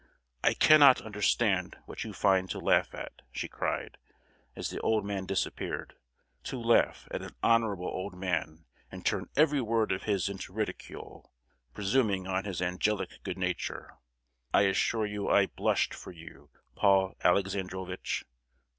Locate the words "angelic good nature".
12.63-13.93